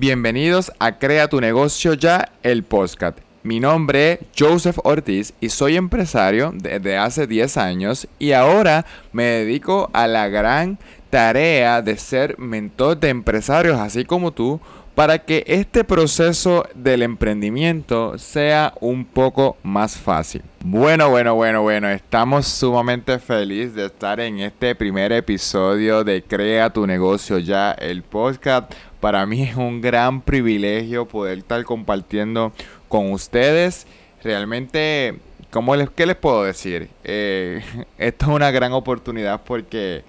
Bienvenidos 0.00 0.72
a 0.78 0.98
Crea 0.98 1.28
tu 1.28 1.42
negocio 1.42 1.92
ya, 1.92 2.32
el 2.42 2.62
podcast. 2.62 3.18
Mi 3.42 3.60
nombre 3.60 4.12
es 4.12 4.18
Joseph 4.34 4.78
Ortiz 4.82 5.34
y 5.42 5.50
soy 5.50 5.76
empresario 5.76 6.54
desde 6.54 6.96
hace 6.96 7.26
10 7.26 7.58
años 7.58 8.08
y 8.18 8.32
ahora 8.32 8.86
me 9.12 9.24
dedico 9.24 9.90
a 9.92 10.06
la 10.06 10.28
gran 10.28 10.78
tarea 11.10 11.82
de 11.82 11.98
ser 11.98 12.38
mentor 12.38 12.98
de 12.98 13.10
empresarios 13.10 13.78
así 13.78 14.06
como 14.06 14.32
tú 14.32 14.58
para 14.94 15.18
que 15.18 15.44
este 15.46 15.84
proceso 15.84 16.66
del 16.74 17.02
emprendimiento 17.02 18.16
sea 18.16 18.72
un 18.80 19.04
poco 19.04 19.58
más 19.62 19.98
fácil. 19.98 20.42
Bueno, 20.64 21.10
bueno, 21.10 21.34
bueno, 21.34 21.62
bueno, 21.62 21.88
estamos 21.88 22.46
sumamente 22.46 23.18
felices 23.18 23.74
de 23.74 23.86
estar 23.86 24.18
en 24.20 24.40
este 24.40 24.74
primer 24.74 25.12
episodio 25.12 26.04
de 26.04 26.22
Crea 26.22 26.70
tu 26.70 26.86
negocio 26.86 27.38
ya, 27.38 27.72
el 27.72 28.02
podcast 28.02 28.72
para 29.00 29.24
mí 29.26 29.42
es 29.42 29.56
un 29.56 29.80
gran 29.80 30.20
privilegio 30.20 31.06
poder 31.08 31.38
estar 31.38 31.64
compartiendo 31.64 32.52
con 32.88 33.12
ustedes. 33.12 33.86
Realmente, 34.22 35.16
¿cómo 35.50 35.74
les, 35.74 35.88
¿qué 35.90 36.06
les 36.06 36.16
puedo 36.16 36.44
decir? 36.44 36.90
Eh, 37.04 37.62
esto 37.98 38.26
es 38.26 38.30
una 38.32 38.50
gran 38.50 38.72
oportunidad 38.72 39.42
porque 39.44 40.04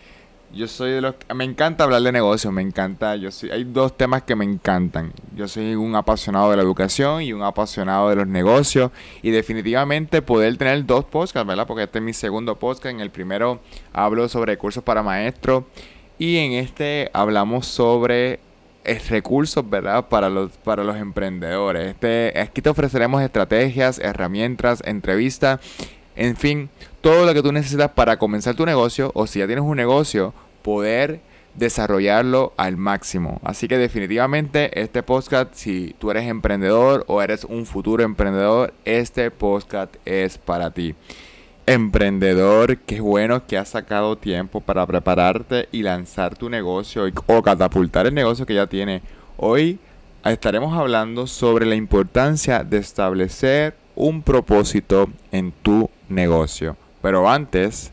yo 0.53 0.67
soy 0.67 0.91
de 0.91 1.01
los... 1.01 1.15
Me 1.33 1.45
encanta 1.45 1.85
hablar 1.85 2.01
de 2.01 2.11
negocios, 2.11 2.51
me 2.51 2.61
encanta... 2.61 3.15
Yo 3.15 3.31
soy, 3.31 3.51
hay 3.51 3.63
dos 3.63 3.95
temas 3.95 4.23
que 4.23 4.35
me 4.35 4.43
encantan. 4.43 5.13
Yo 5.35 5.47
soy 5.47 5.75
un 5.75 5.95
apasionado 5.95 6.49
de 6.51 6.57
la 6.57 6.63
educación 6.63 7.21
y 7.21 7.31
un 7.31 7.41
apasionado 7.43 8.09
de 8.09 8.17
los 8.17 8.27
negocios. 8.27 8.91
Y 9.21 9.31
definitivamente 9.31 10.21
poder 10.21 10.57
tener 10.57 10.85
dos 10.85 11.05
podcasts, 11.05 11.47
¿verdad? 11.47 11.65
Porque 11.65 11.83
este 11.83 11.99
es 11.99 12.03
mi 12.03 12.11
segundo 12.13 12.59
podcast. 12.59 12.87
En 12.87 12.99
el 12.99 13.11
primero 13.11 13.61
hablo 13.93 14.27
sobre 14.27 14.57
cursos 14.57 14.83
para 14.83 15.01
maestros. 15.01 15.63
Y 16.19 16.37
en 16.37 16.51
este 16.51 17.09
hablamos 17.13 17.65
sobre 17.65 18.39
recursos, 19.09 19.67
¿verdad? 19.69 20.07
Para 20.07 20.29
los, 20.29 20.51
para 20.51 20.83
los 20.83 20.95
emprendedores. 20.97 21.89
Este, 21.89 22.39
aquí 22.39 22.61
te 22.61 22.69
ofreceremos 22.69 23.21
estrategias, 23.21 23.99
herramientas, 23.99 24.81
entrevistas, 24.85 25.59
en 26.15 26.35
fin, 26.35 26.69
todo 27.01 27.25
lo 27.25 27.33
que 27.33 27.41
tú 27.41 27.51
necesitas 27.51 27.91
para 27.91 28.17
comenzar 28.17 28.55
tu 28.55 28.65
negocio 28.65 29.11
o 29.13 29.27
si 29.27 29.39
ya 29.39 29.47
tienes 29.47 29.63
un 29.63 29.77
negocio, 29.77 30.33
poder 30.61 31.21
desarrollarlo 31.55 32.53
al 32.57 32.77
máximo. 32.77 33.39
Así 33.43 33.67
que 33.67 33.77
definitivamente 33.77 34.79
este 34.81 35.03
podcast, 35.03 35.53
si 35.53 35.95
tú 35.99 36.11
eres 36.11 36.27
emprendedor 36.27 37.03
o 37.07 37.21
eres 37.21 37.43
un 37.43 37.65
futuro 37.65 38.03
emprendedor, 38.03 38.73
este 38.85 39.31
podcast 39.31 39.95
es 40.05 40.37
para 40.37 40.71
ti 40.71 40.95
emprendedor, 41.65 42.77
qué 42.77 43.01
bueno 43.01 43.45
que 43.45 43.57
has 43.57 43.69
sacado 43.69 44.17
tiempo 44.17 44.61
para 44.61 44.85
prepararte 44.85 45.67
y 45.71 45.83
lanzar 45.83 46.35
tu 46.35 46.49
negocio 46.49 47.03
o 47.27 47.41
catapultar 47.41 48.07
el 48.07 48.13
negocio 48.13 48.45
que 48.45 48.55
ya 48.55 48.67
tiene. 48.67 49.01
Hoy 49.37 49.79
estaremos 50.23 50.77
hablando 50.77 51.27
sobre 51.27 51.65
la 51.65 51.75
importancia 51.75 52.63
de 52.63 52.77
establecer 52.77 53.75
un 53.95 54.21
propósito 54.21 55.09
en 55.31 55.51
tu 55.51 55.89
negocio. 56.09 56.75
Pero 57.01 57.29
antes, 57.29 57.91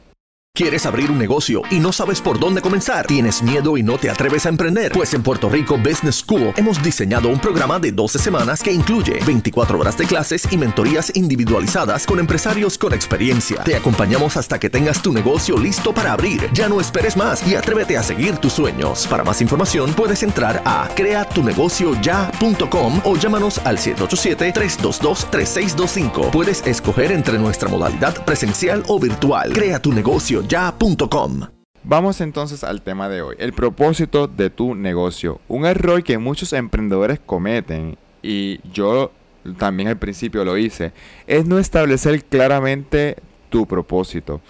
¿Quieres 0.58 0.84
abrir 0.86 1.10
un 1.12 1.18
negocio 1.20 1.62
y 1.70 1.78
no 1.78 1.92
sabes 1.92 2.20
por 2.20 2.40
dónde 2.40 2.60
comenzar? 2.60 3.06
¿Tienes 3.06 3.44
miedo 3.44 3.76
y 3.76 3.84
no 3.84 3.96
te 3.96 4.10
atreves 4.10 4.44
a 4.44 4.48
emprender? 4.48 4.90
Pues 4.90 5.14
en 5.14 5.22
Puerto 5.22 5.48
Rico 5.48 5.78
Business 5.78 6.16
School 6.16 6.52
hemos 6.56 6.82
diseñado 6.82 7.28
un 7.28 7.38
programa 7.38 7.78
de 7.78 7.92
12 7.92 8.18
semanas 8.18 8.60
que 8.60 8.72
incluye 8.72 9.20
24 9.24 9.78
horas 9.78 9.96
de 9.96 10.06
clases 10.06 10.50
y 10.50 10.56
mentorías 10.56 11.12
individualizadas 11.14 12.04
con 12.04 12.18
empresarios 12.18 12.76
con 12.76 12.92
experiencia. 12.92 13.62
Te 13.62 13.76
acompañamos 13.76 14.36
hasta 14.36 14.58
que 14.58 14.68
tengas 14.68 15.00
tu 15.00 15.12
negocio 15.12 15.56
listo 15.56 15.94
para 15.94 16.12
abrir. 16.12 16.50
Ya 16.52 16.68
no 16.68 16.80
esperes 16.80 17.16
más 17.16 17.46
y 17.46 17.54
atrévete 17.54 17.96
a 17.96 18.02
seguir 18.02 18.38
tus 18.38 18.54
sueños. 18.54 19.06
Para 19.06 19.22
más 19.22 19.40
información 19.40 19.92
puedes 19.92 20.24
entrar 20.24 20.60
a 20.64 20.88
creatunegocioya.com 20.96 23.00
o 23.04 23.16
llámanos 23.16 23.60
al 23.64 23.78
787-322-3625. 23.78 26.32
Puedes 26.32 26.66
escoger 26.66 27.12
entre 27.12 27.38
nuestra 27.38 27.68
modalidad 27.68 28.24
presencial 28.24 28.82
o 28.88 28.98
virtual. 28.98 29.52
Crea 29.52 29.80
tu 29.80 29.92
negocio 29.92 30.47
ya.com. 30.48 31.42
Vamos 31.84 32.20
entonces 32.20 32.64
al 32.64 32.82
tema 32.82 33.08
de 33.08 33.22
hoy, 33.22 33.36
el 33.38 33.52
propósito 33.52 34.26
de 34.26 34.50
tu 34.50 34.74
negocio. 34.74 35.40
Un 35.46 35.66
error 35.66 36.02
que 36.02 36.18
muchos 36.18 36.52
emprendedores 36.52 37.20
cometen, 37.24 37.96
y 38.22 38.60
yo 38.72 39.12
también 39.58 39.88
al 39.88 39.98
principio 39.98 40.44
lo 40.44 40.58
hice, 40.58 40.92
es 41.26 41.46
no 41.46 41.58
establecer 41.58 42.24
claramente 42.24 43.16
tu 43.50 43.66
propósito. 43.66 44.40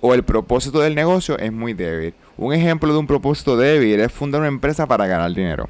O 0.00 0.14
el 0.14 0.22
propósito 0.22 0.78
del 0.80 0.94
negocio 0.94 1.36
es 1.38 1.52
muy 1.52 1.74
débil. 1.74 2.14
Un 2.36 2.54
ejemplo 2.54 2.92
de 2.92 2.98
un 2.98 3.06
propósito 3.06 3.56
débil 3.56 3.98
es 4.00 4.12
fundar 4.12 4.40
una 4.40 4.48
empresa 4.48 4.86
para 4.86 5.06
ganar 5.06 5.32
dinero. 5.34 5.68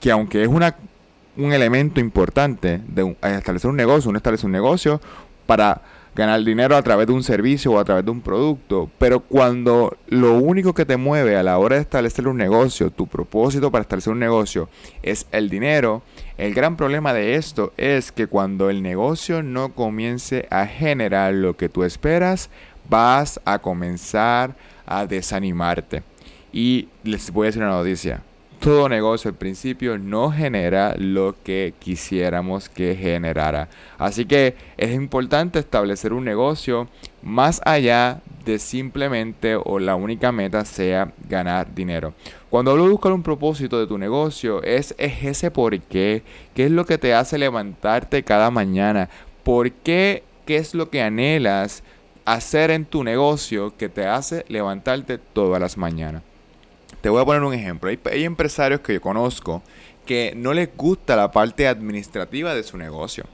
Que 0.00 0.10
aunque 0.10 0.42
es 0.42 0.48
un 0.48 1.52
elemento 1.52 2.00
importante 2.00 2.80
de 2.88 3.16
establecer 3.22 3.70
un 3.70 3.76
negocio, 3.76 4.08
uno 4.08 4.16
establece 4.16 4.46
un 4.46 4.52
negocio 4.52 5.00
para 5.46 5.82
ganar 6.16 6.42
dinero 6.42 6.76
a 6.76 6.82
través 6.82 7.06
de 7.06 7.12
un 7.12 7.22
servicio 7.22 7.72
o 7.72 7.78
a 7.78 7.84
través 7.84 8.04
de 8.04 8.10
un 8.10 8.22
producto, 8.22 8.90
pero 8.98 9.20
cuando 9.20 9.96
lo 10.08 10.38
único 10.38 10.72
que 10.72 10.86
te 10.86 10.96
mueve 10.96 11.36
a 11.36 11.42
la 11.42 11.58
hora 11.58 11.76
de 11.76 11.82
establecer 11.82 12.26
un 12.26 12.38
negocio, 12.38 12.90
tu 12.90 13.06
propósito 13.06 13.70
para 13.70 13.82
establecer 13.82 14.14
un 14.14 14.18
negocio 14.18 14.70
es 15.02 15.26
el 15.30 15.50
dinero, 15.50 16.02
el 16.38 16.54
gran 16.54 16.76
problema 16.76 17.12
de 17.12 17.36
esto 17.36 17.72
es 17.76 18.12
que 18.12 18.26
cuando 18.26 18.70
el 18.70 18.82
negocio 18.82 19.42
no 19.42 19.74
comience 19.74 20.48
a 20.50 20.66
generar 20.66 21.34
lo 21.34 21.54
que 21.54 21.68
tú 21.68 21.84
esperas, 21.84 22.48
vas 22.88 23.38
a 23.44 23.58
comenzar 23.58 24.56
a 24.86 25.06
desanimarte. 25.06 26.02
Y 26.50 26.88
les 27.04 27.30
voy 27.30 27.44
a 27.44 27.48
decir 27.48 27.62
una 27.62 27.72
noticia 27.72 28.22
todo 28.60 28.88
negocio 28.88 29.28
al 29.30 29.36
principio 29.36 29.98
no 29.98 30.30
genera 30.30 30.94
lo 30.98 31.34
que 31.44 31.74
quisiéramos 31.78 32.68
que 32.68 32.96
generara. 32.96 33.68
Así 33.98 34.24
que 34.24 34.54
es 34.76 34.92
importante 34.92 35.58
establecer 35.58 36.12
un 36.12 36.24
negocio 36.24 36.88
más 37.22 37.60
allá 37.64 38.20
de 38.44 38.58
simplemente 38.58 39.56
o 39.56 39.78
la 39.78 39.96
única 39.96 40.32
meta 40.32 40.64
sea 40.64 41.12
ganar 41.28 41.74
dinero. 41.74 42.14
Cuando 42.48 42.70
hablo 42.70 42.84
de 42.84 42.90
buscar 42.90 43.12
un 43.12 43.22
propósito 43.22 43.78
de 43.78 43.86
tu 43.86 43.98
negocio, 43.98 44.62
es, 44.62 44.94
es 44.98 45.24
ese 45.24 45.50
por 45.50 45.78
qué. 45.80 46.22
¿Qué 46.54 46.66
es 46.66 46.70
lo 46.70 46.86
que 46.86 46.98
te 46.98 47.14
hace 47.14 47.38
levantarte 47.38 48.22
cada 48.22 48.50
mañana? 48.50 49.08
¿Por 49.42 49.72
qué? 49.72 50.22
¿Qué 50.46 50.56
es 50.56 50.74
lo 50.74 50.90
que 50.90 51.02
anhelas 51.02 51.82
hacer 52.24 52.70
en 52.70 52.84
tu 52.84 53.02
negocio 53.02 53.76
que 53.76 53.88
te 53.88 54.06
hace 54.06 54.44
levantarte 54.48 55.18
todas 55.18 55.60
las 55.60 55.76
mañanas? 55.76 56.22
Te 57.06 57.10
voy 57.10 57.22
a 57.22 57.24
poner 57.24 57.44
un 57.44 57.54
ejemplo. 57.54 57.88
Hay, 58.10 58.24
empresarios 58.24 58.80
que 58.80 58.94
yo 58.94 59.00
conozco 59.00 59.62
que 60.04 60.32
no 60.34 60.52
les 60.52 60.76
gusta 60.76 61.14
la 61.14 61.30
parte 61.30 61.68
administrativa 61.68 62.52
de 62.52 62.64
su 62.64 62.76
negocio. 62.76 63.26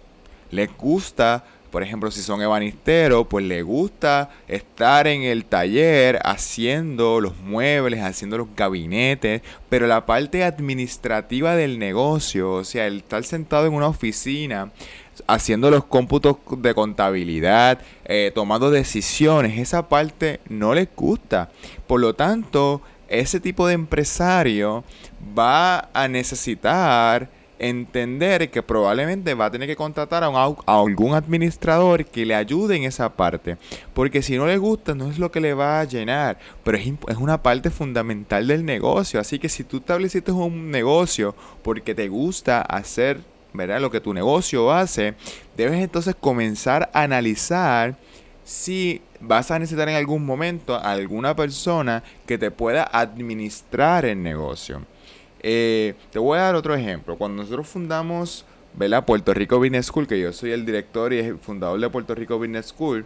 Les 0.51 0.69
gusta, 0.77 1.43
por 1.71 1.83
ejemplo, 1.83 2.11
si 2.11 2.21
son 2.21 2.43
ebanisteros, 2.43 3.27
pues 3.29 3.47
les 3.47 3.65
gusta 3.65 4.29
estar 4.47 5.07
en 5.07 5.23
el 5.23 5.47
taller 5.47 6.19
haciendo 6.23 7.19
los 7.23 7.39
muebles, 7.39 8.03
haciendo 8.03 8.37
los 8.37 8.55
gabinetes, 8.55 9.41
pero 9.71 9.87
la 9.87 10.05
parte 10.05 10.45
administrativa 10.45 11.57
del 11.57 11.79
negocio, 11.79 12.53
o 12.53 12.65
sea, 12.65 12.87
el 12.87 12.99
estar 12.99 13.25
sentado 13.25 13.65
en 13.65 13.73
una 13.73 13.89
oficina, 13.89 14.71
haciendo 15.27 15.71
los 15.71 15.85
cómputos 15.85 16.37
de 16.59 16.75
contabilidad, 16.75 17.81
eh, 18.05 18.33
tomando 18.35 18.71
decisiones, 18.71 19.59
esa 19.59 19.89
parte 19.89 20.41
no 20.51 20.75
les 20.75 20.89
gusta. 20.95 21.51
Por 21.87 22.01
lo 22.01 22.15
tanto, 22.15 22.83
ese 23.13 23.41
tipo 23.41 23.67
de 23.67 23.75
empresario 23.75 24.85
va 25.37 25.91
a 25.93 26.09
necesitar 26.09 27.29
entender 27.59 28.51
que 28.51 28.63
probablemente 28.63 29.35
va 29.35 29.47
a 29.47 29.51
tener 29.51 29.69
que 29.69 29.77
contratar 29.77 30.25
a, 30.25 30.55
algún 30.67 31.15
administrador 31.15 32.05
que 32.05 32.27
le 32.27 32.35
ayude 32.35 32.77
en 32.77 32.85
esa 32.85 33.11
parte. 33.11 33.57
Porque 33.95 34.21
si 34.21 34.37
no 34.37 34.47
le 34.47 34.59
gusta, 34.59 34.95
no 34.95 35.09
es 35.11 35.19
lo 35.19 35.31
que 35.31 35.41
le 35.41 35.55
va 35.55 35.81
a 35.81 35.85
llenar, 35.85 36.39
pero 36.65 36.77
es, 36.77 36.87
es 37.09 37.17
una 37.17 37.41
parte 37.41 37.71
fundamental 37.71 38.49
del 38.49 38.65
negocio. 38.65 39.21
Así 39.21 39.39
que 39.39 39.49
si 39.49 39.63
tú 39.63 39.77
estableciste 39.77 40.33
un 40.33 40.71
negocio 40.71 41.37
porque 41.63 41.95
te 41.95 42.09
gusta 42.09 42.63
hacer 42.63 43.21
¿verdad? 43.53 43.81
lo 43.81 43.91
que 43.91 44.01
tu 44.01 44.13
negocio 44.13 44.73
hace, 44.73 45.15
debes 45.57 45.81
entonces 45.81 46.17
comenzar 46.19 46.91
a 46.93 47.03
analizar 47.03 47.97
si 48.45 49.03
vas 49.23 49.51
a 49.51 49.59
necesitar 49.59 49.89
en 49.89 49.97
algún 49.97 50.27
momento 50.27 50.75
a 50.75 50.93
alguna 50.93 51.35
persona 51.35 52.03
que 52.27 52.39
te 52.39 52.51
pueda 52.51 52.85
administrar 52.93 54.05
el 54.05 54.23
negocio. 54.23 54.83
Eh, 55.41 55.95
te 56.11 56.19
voy 56.19 56.39
a 56.39 56.43
dar 56.43 56.55
otro 56.55 56.75
ejemplo. 56.75 57.17
Cuando 57.17 57.43
nosotros 57.43 57.67
fundamos 57.67 58.45
¿verdad? 58.75 59.05
Puerto 59.05 59.35
Rico 59.35 59.59
Business 59.59 59.87
School, 59.87 60.07
que 60.07 60.21
yo 60.21 60.33
soy 60.33 60.53
el 60.53 60.65
director 60.65 61.13
y 61.13 61.19
el 61.19 61.39
fundador 61.39 61.79
de 61.79 61.91
Puerto 61.91 62.15
Rico 62.15 62.39
Business 62.39 62.67
School, 62.67 63.05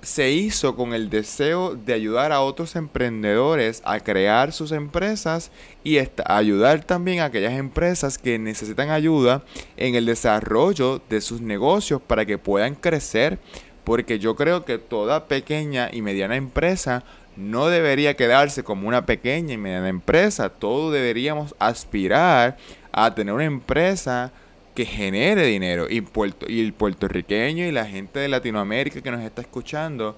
se 0.00 0.30
hizo 0.30 0.76
con 0.76 0.94
el 0.94 1.10
deseo 1.10 1.74
de 1.74 1.92
ayudar 1.92 2.30
a 2.30 2.40
otros 2.40 2.76
emprendedores 2.76 3.82
a 3.84 3.98
crear 3.98 4.52
sus 4.52 4.70
empresas 4.70 5.50
y 5.82 5.98
ayudar 6.24 6.84
también 6.84 7.18
a 7.18 7.26
aquellas 7.26 7.54
empresas 7.54 8.16
que 8.16 8.38
necesitan 8.38 8.90
ayuda 8.90 9.42
en 9.76 9.96
el 9.96 10.06
desarrollo 10.06 11.02
de 11.10 11.20
sus 11.20 11.40
negocios 11.40 12.00
para 12.00 12.24
que 12.24 12.38
puedan 12.38 12.76
crecer 12.76 13.40
porque 13.88 14.18
yo 14.18 14.36
creo 14.36 14.66
que 14.66 14.76
toda 14.76 15.28
pequeña 15.28 15.88
y 15.90 16.02
mediana 16.02 16.36
empresa 16.36 17.04
no 17.38 17.68
debería 17.68 18.12
quedarse 18.12 18.62
como 18.62 18.86
una 18.86 19.06
pequeña 19.06 19.54
y 19.54 19.56
mediana 19.56 19.88
empresa. 19.88 20.50
Todos 20.50 20.92
deberíamos 20.92 21.54
aspirar 21.58 22.58
a 22.92 23.14
tener 23.14 23.32
una 23.32 23.46
empresa 23.46 24.30
que 24.74 24.84
genere 24.84 25.46
dinero. 25.46 25.86
Y, 25.88 26.04
y 26.48 26.60
el 26.60 26.74
puertorriqueño 26.74 27.64
y 27.64 27.72
la 27.72 27.86
gente 27.86 28.18
de 28.18 28.28
Latinoamérica 28.28 29.00
que 29.00 29.10
nos 29.10 29.22
está 29.22 29.40
escuchando, 29.40 30.14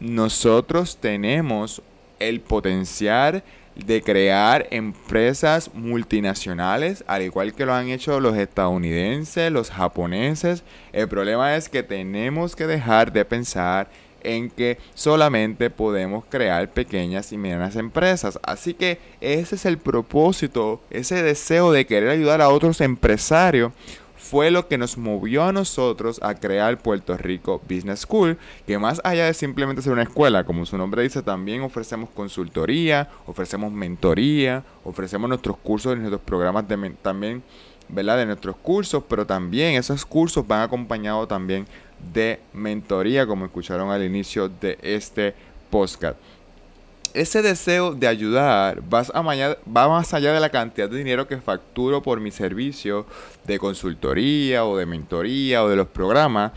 nosotros 0.00 0.98
tenemos 0.98 1.80
el 2.18 2.42
potencial 2.42 3.42
de 3.74 4.02
crear 4.02 4.66
empresas 4.70 5.70
multinacionales, 5.74 7.04
al 7.06 7.22
igual 7.22 7.54
que 7.54 7.66
lo 7.66 7.74
han 7.74 7.88
hecho 7.88 8.20
los 8.20 8.36
estadounidenses, 8.36 9.50
los 9.50 9.70
japoneses. 9.70 10.62
El 10.92 11.08
problema 11.08 11.56
es 11.56 11.68
que 11.68 11.82
tenemos 11.82 12.54
que 12.54 12.66
dejar 12.66 13.12
de 13.12 13.24
pensar 13.24 13.88
en 14.22 14.50
que 14.50 14.78
solamente 14.94 15.70
podemos 15.70 16.24
crear 16.28 16.70
pequeñas 16.70 17.30
y 17.32 17.36
medianas 17.36 17.76
empresas. 17.76 18.38
Así 18.42 18.74
que 18.74 18.98
ese 19.20 19.54
es 19.54 19.66
el 19.66 19.78
propósito, 19.78 20.80
ese 20.90 21.22
deseo 21.22 21.70
de 21.72 21.86
querer 21.86 22.08
ayudar 22.08 22.40
a 22.40 22.48
otros 22.48 22.80
empresarios 22.80 23.72
fue 24.16 24.50
lo 24.50 24.68
que 24.68 24.78
nos 24.78 24.96
movió 24.96 25.44
a 25.44 25.52
nosotros 25.52 26.20
a 26.22 26.34
crear 26.34 26.78
Puerto 26.78 27.16
Rico 27.16 27.60
Business 27.68 28.00
School, 28.00 28.38
que 28.66 28.78
más 28.78 29.00
allá 29.04 29.26
de 29.26 29.34
simplemente 29.34 29.82
ser 29.82 29.92
una 29.92 30.02
escuela, 30.02 30.44
como 30.44 30.66
su 30.66 30.78
nombre 30.78 31.02
dice, 31.02 31.22
también 31.22 31.62
ofrecemos 31.62 32.10
consultoría, 32.10 33.08
ofrecemos 33.26 33.72
mentoría, 33.72 34.64
ofrecemos 34.84 35.28
nuestros 35.28 35.56
cursos 35.56 35.96
y 35.96 36.00
nuestros 36.00 36.22
programas 36.22 36.66
de 36.68 36.90
también, 37.02 37.42
¿verdad? 37.88 38.18
De 38.18 38.26
nuestros 38.26 38.56
cursos, 38.56 39.02
pero 39.08 39.26
también 39.26 39.74
esos 39.74 40.04
cursos 40.04 40.46
van 40.46 40.62
acompañados 40.62 41.28
también 41.28 41.66
de 42.12 42.40
mentoría, 42.52 43.26
como 43.26 43.44
escucharon 43.44 43.90
al 43.90 44.04
inicio 44.04 44.48
de 44.48 44.78
este 44.82 45.34
podcast 45.70 46.16
ese 47.14 47.42
deseo 47.42 47.94
de 47.94 48.08
ayudar 48.08 48.82
va, 48.92 49.02
va 49.02 49.88
más 49.88 50.12
allá 50.14 50.32
de 50.32 50.40
la 50.40 50.50
cantidad 50.50 50.90
de 50.90 50.98
dinero 50.98 51.28
que 51.28 51.38
facturo 51.38 52.02
por 52.02 52.20
mi 52.20 52.30
servicio 52.30 53.06
de 53.44 53.58
consultoría 53.58 54.64
o 54.64 54.76
de 54.76 54.84
mentoría 54.84 55.62
o 55.62 55.68
de 55.68 55.76
los 55.76 55.86
programas. 55.86 56.52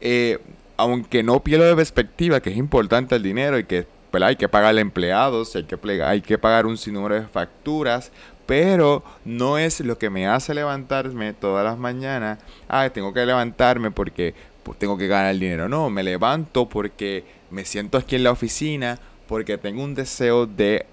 Eh, 0.00 0.38
aunque 0.76 1.22
no 1.22 1.40
pierdo 1.40 1.64
de 1.64 1.74
perspectiva 1.74 2.40
que 2.40 2.50
es 2.50 2.56
importante 2.56 3.14
el 3.14 3.22
dinero 3.22 3.58
y 3.58 3.64
que 3.64 3.86
hay 4.22 4.36
que 4.36 4.48
pagar 4.48 4.78
empleados, 4.78 5.56
hay 5.56 5.64
que, 5.64 6.02
hay 6.02 6.20
que 6.20 6.38
pagar 6.38 6.66
un 6.66 6.76
sinnúmero 6.76 7.16
de 7.16 7.26
facturas, 7.26 8.12
pero 8.46 9.02
no 9.24 9.58
es 9.58 9.80
lo 9.80 9.98
que 9.98 10.10
me 10.10 10.28
hace 10.28 10.54
levantarme 10.54 11.32
todas 11.32 11.64
las 11.64 11.78
mañanas. 11.78 12.38
Ah, 12.68 12.88
tengo 12.90 13.12
que 13.12 13.26
levantarme 13.26 13.90
porque 13.90 14.34
pues, 14.62 14.78
tengo 14.78 14.96
que 14.96 15.08
ganar 15.08 15.30
el 15.30 15.40
dinero. 15.40 15.68
No, 15.68 15.90
me 15.90 16.02
levanto 16.02 16.68
porque 16.68 17.24
me 17.50 17.64
siento 17.64 17.98
aquí 17.98 18.16
en 18.16 18.24
la 18.24 18.30
oficina 18.30 18.98
porque 19.26 19.58
tengo 19.58 19.82
un 19.82 19.94
deseo 19.94 20.46
de 20.46 20.86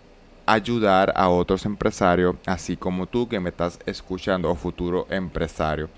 ayudar 0.45 1.13
a 1.15 1.29
otros 1.29 1.65
empresarios, 1.65 2.35
así 2.45 2.75
como 2.75 3.05
tú 3.07 3.27
que 3.27 3.39
me 3.39 3.49
estás 3.49 3.79
escuchando, 3.85 4.49
o 4.49 4.55
futuro 4.55 5.07
empresario. 5.09 5.89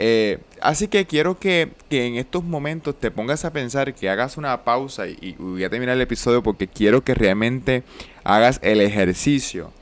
Eh, 0.00 0.38
así 0.60 0.86
que 0.86 1.06
quiero 1.06 1.38
que, 1.38 1.72
en 1.90 2.16
estos 2.16 2.44
momentos 2.44 2.94
te 2.98 3.10
pongas 3.10 3.44
a 3.44 3.52
pensar, 3.52 3.92
que 3.94 4.08
hagas 4.08 4.36
una 4.36 4.62
pausa 4.62 5.08
y, 5.08 5.18
y, 5.20 5.32
voy 5.32 5.64
a 5.64 5.70
terminar 5.70 5.96
el 5.96 6.02
episodio 6.02 6.42
porque 6.42 6.68
quiero 6.68 7.02
que 7.02 7.14
realmente 7.14 7.82
hagas 8.22 8.60
el 8.62 8.80
ejercicio 8.80 9.72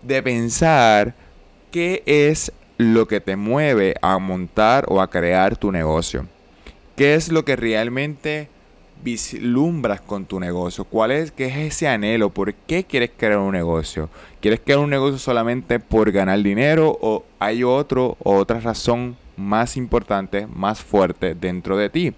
de 0.00 0.22
pensar 0.22 1.14
qué 1.70 2.02
es 2.06 2.52
lo 2.78 3.06
que 3.06 3.20
te 3.20 3.36
mueve 3.36 3.94
a 4.00 4.18
montar 4.18 4.86
o 4.88 5.00
a 5.00 5.10
crear 5.10 5.56
tu 5.56 5.70
negocio. 5.72 6.26
¿Qué 6.96 7.14
es 7.14 7.30
lo 7.30 7.44
que 7.44 7.56
realmente 7.56 8.48
vislumbras 9.02 10.00
con 10.00 10.24
tu 10.24 10.40
negocio? 10.40 10.84
¿Cuál 10.84 11.12
es, 11.12 11.30
qué 11.30 11.46
es 11.46 11.56
ese 11.56 11.88
anhelo? 11.88 12.30
¿Por 12.30 12.54
qué 12.54 12.84
quieres 12.84 13.10
crear 13.16 13.38
un 13.38 13.52
negocio? 13.52 14.08
¿Quieres 14.40 14.60
crear 14.64 14.80
un 14.80 14.90
negocio 14.90 15.18
solamente 15.18 15.78
por 15.80 16.10
ganar 16.12 16.42
dinero 16.42 16.98
o 17.00 17.24
hay 17.38 17.64
otro 17.64 18.16
o 18.22 18.36
otra 18.36 18.60
razón 18.60 19.16
más 19.36 19.76
importante, 19.76 20.46
más 20.46 20.80
fuerte 20.80 21.34
dentro 21.34 21.76
de 21.76 21.90
ti? 21.90 22.14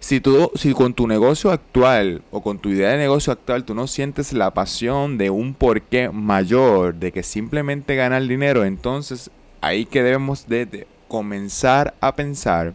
Si, 0.00 0.20
tú, 0.20 0.50
si 0.54 0.72
con 0.72 0.94
tu 0.94 1.06
negocio 1.06 1.50
actual 1.50 2.22
o 2.30 2.42
con 2.42 2.58
tu 2.58 2.70
idea 2.70 2.90
de 2.90 2.96
negocio 2.96 3.34
actual 3.34 3.64
tú 3.64 3.74
no 3.74 3.86
sientes 3.86 4.32
la 4.32 4.50
pasión 4.52 5.18
de 5.18 5.28
un 5.28 5.52
porqué 5.52 6.08
mayor, 6.08 6.94
de 6.94 7.12
que 7.12 7.22
simplemente 7.22 7.96
ganar 7.96 8.26
dinero, 8.26 8.64
entonces 8.64 9.30
ahí 9.60 9.84
que 9.84 10.02
debemos 10.02 10.48
de 10.48 10.86
comenzar 11.06 11.92
a 12.00 12.14
pensar 12.16 12.72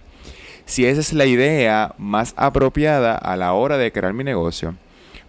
si 0.65 0.85
esa 0.85 0.99
es 0.99 1.13
la 1.13 1.25
idea 1.25 1.93
más 1.97 2.33
apropiada 2.37 3.15
a 3.15 3.35
la 3.37 3.53
hora 3.53 3.77
de 3.77 3.91
crear 3.91 4.13
mi 4.13 4.23
negocio. 4.23 4.75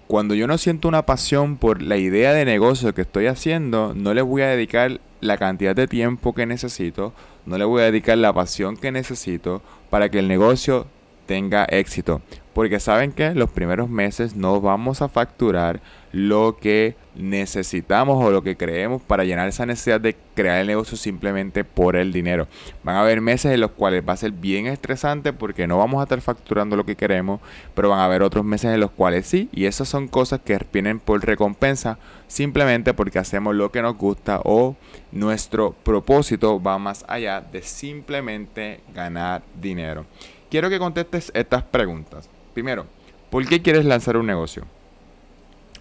Cuando 0.06 0.35
yo 0.35 0.47
no 0.47 0.56
siento 0.56 0.88
una 0.88 1.05
pasión 1.05 1.56
por 1.56 1.83
la 1.83 1.97
idea 1.97 2.33
de 2.33 2.44
negocio 2.44 2.94
que 2.94 3.03
estoy 3.03 3.27
haciendo, 3.27 3.93
no 3.94 4.15
le 4.15 4.23
voy 4.23 4.43
a 4.43 4.49
dedicar 4.49 5.00
la 5.21 5.37
cantidad 5.37 5.75
de 5.75 5.88
tiempo 5.88 6.33
que 6.33 6.47
necesito, 6.47 7.12
no 7.44 7.59
le 7.59 7.65
voy 7.65 7.83
a 7.83 7.87
dedicar 7.87 8.17
la 8.19 8.33
pasión 8.33 8.77
que 8.77 8.93
necesito 8.93 9.62
para 9.91 10.09
que 10.09 10.21
el 10.21 10.29
negocio 10.29 10.87
tenga 11.27 11.65
éxito. 11.65 12.23
Porque 12.55 12.81
saben 12.81 13.12
que 13.12 13.35
los 13.35 13.50
primeros 13.50 13.91
meses 13.91 14.37
no 14.37 14.61
vamos 14.61 15.03
a 15.03 15.09
facturar 15.09 15.81
lo 16.17 16.57
que 16.57 16.97
necesitamos 17.15 18.25
o 18.25 18.31
lo 18.31 18.43
que 18.43 18.57
creemos 18.57 19.03
para 19.03 19.25
llenar 19.25 19.49
esa 19.49 19.67
necesidad 19.67 20.01
de 20.01 20.17
crear 20.35 20.63
el 20.63 20.67
negocio 20.67 20.97
simplemente 20.97 21.63
por 21.63 21.95
el 21.95 22.11
dinero. 22.11 22.49
Van 22.83 22.97
a 22.97 23.03
haber 23.03 23.21
meses 23.21 23.53
en 23.53 23.61
los 23.61 23.73
cuales 23.73 24.03
va 24.09 24.15
a 24.15 24.17
ser 24.17 24.33
bien 24.33 24.67
estresante 24.67 25.35
porque 25.35 25.67
no 25.67 25.77
vamos 25.77 26.01
a 26.01 26.05
estar 26.05 26.19
facturando 26.23 26.75
lo 26.75 26.87
que 26.87 26.97
queremos, 26.97 27.43
pero 27.75 27.91
van 27.91 27.99
a 27.99 28.07
haber 28.07 28.23
otros 28.23 28.47
meses 28.47 28.73
en 28.73 28.81
los 28.81 28.93
cuales 28.93 29.27
sí, 29.27 29.51
y 29.53 29.67
esas 29.67 29.91
son 29.91 30.09
cosas 30.09 30.41
que 30.41 30.59
vienen 30.73 31.01
por 31.01 31.23
recompensa 31.23 31.99
simplemente 32.29 32.95
porque 32.95 33.19
hacemos 33.19 33.55
lo 33.55 33.71
que 33.71 33.83
nos 33.83 33.99
gusta 33.99 34.41
o 34.43 34.75
nuestro 35.13 35.73
propósito 35.73 36.63
va 36.63 36.79
más 36.79 37.05
allá 37.09 37.43
de 37.43 37.61
simplemente 37.61 38.81
ganar 38.95 39.43
dinero. 39.61 40.07
Quiero 40.51 40.71
que 40.71 40.79
contestes 40.79 41.31
estas 41.35 41.63
preguntas. 41.63 42.31
Primero, 42.55 42.87
¿por 43.29 43.47
qué 43.47 43.61
quieres 43.61 43.85
lanzar 43.85 44.17
un 44.17 44.25
negocio? 44.25 44.65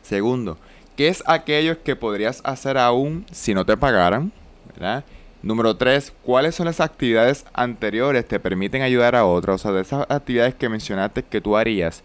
Segundo, 0.08 0.60
¿qué 0.96 1.08
es 1.08 1.24
aquello 1.26 1.82
que 1.82 1.96
podrías 1.96 2.42
hacer 2.44 2.78
aún 2.78 3.26
si 3.32 3.56
no 3.56 3.66
te 3.66 3.76
pagaran? 3.76 4.32
Número 5.42 5.76
tres, 5.78 6.14
¿cuáles 6.22 6.54
son 6.54 6.68
las 6.68 6.80
actividades 6.80 7.44
anteriores 7.54 8.24
que 8.24 8.30
te 8.30 8.40
permiten 8.40 8.84
ayudar 8.84 9.16
a 9.16 9.26
otros? 9.26 9.62
O 9.62 9.64
sea, 9.64 9.72
de 9.72 9.82
esas 9.82 10.06
actividades 10.08 10.54
que 10.54 10.70
mencionaste 10.70 11.24
que 11.24 11.42
tú 11.42 11.58
harías 11.58 12.04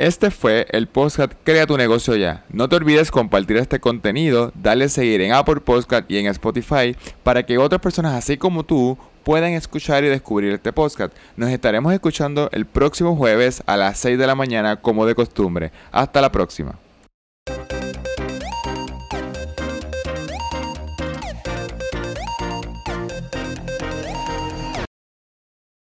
Este 0.00 0.30
fue 0.30 0.66
el 0.70 0.86
podcast 0.86 1.34
Crea 1.44 1.66
tu 1.66 1.76
negocio 1.76 2.16
ya. 2.16 2.46
No 2.48 2.70
te 2.70 2.76
olvides 2.76 3.10
compartir 3.10 3.58
este 3.58 3.80
contenido, 3.80 4.50
darle 4.54 4.88
seguir 4.88 5.20
en 5.20 5.34
Apple 5.34 5.60
Podcast 5.60 6.10
y 6.10 6.16
en 6.16 6.24
Spotify 6.28 6.96
para 7.22 7.44
que 7.44 7.58
otras 7.58 7.82
personas 7.82 8.14
así 8.14 8.38
como 8.38 8.64
tú 8.64 8.96
puedan 9.24 9.52
escuchar 9.52 10.02
y 10.02 10.08
descubrir 10.08 10.54
este 10.54 10.72
podcast. 10.72 11.12
Nos 11.36 11.50
estaremos 11.50 11.92
escuchando 11.92 12.48
el 12.52 12.64
próximo 12.64 13.14
jueves 13.14 13.62
a 13.66 13.76
las 13.76 13.98
6 13.98 14.18
de 14.18 14.26
la 14.26 14.34
mañana 14.34 14.76
como 14.76 15.04
de 15.04 15.14
costumbre. 15.14 15.70
Hasta 15.92 16.22
la 16.22 16.32
próxima. 16.32 16.76